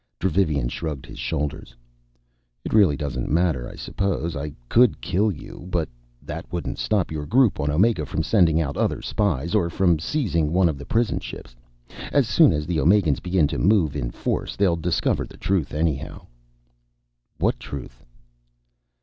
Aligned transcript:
Dravivian 0.17 0.67
shrugged 0.67 1.05
his 1.05 1.19
shoulders. 1.19 1.75
"It 2.65 2.73
really 2.73 2.97
doesn't 2.97 3.29
matter. 3.29 3.69
I 3.69 3.75
suppose 3.75 4.35
I 4.35 4.51
could 4.67 4.99
kill 4.99 5.31
you. 5.31 5.67
But 5.69 5.89
that 6.23 6.51
wouldn't 6.51 6.79
stop 6.79 7.11
your 7.11 7.27
group 7.27 7.59
on 7.59 7.69
Omega 7.69 8.07
from 8.07 8.23
sending 8.23 8.59
out 8.59 8.75
other 8.77 9.03
spies, 9.03 9.53
or 9.53 9.69
from 9.69 9.99
seizing 9.99 10.51
one 10.51 10.69
of 10.69 10.79
the 10.79 10.87
prison 10.87 11.19
ships. 11.19 11.55
As 12.11 12.27
soon 12.27 12.51
as 12.51 12.65
the 12.65 12.79
Omegans 12.79 13.19
begin 13.19 13.45
to 13.49 13.59
move 13.59 13.95
in 13.95 14.09
force, 14.09 14.55
they'll 14.55 14.75
discover 14.75 15.27
the 15.27 15.37
truth 15.37 15.71
anyhow." 15.71 16.25
"What 17.37 17.59
truth?" 17.59 18.03